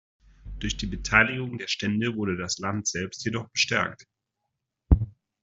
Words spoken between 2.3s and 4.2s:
das Land selbst jedoch gestärkt.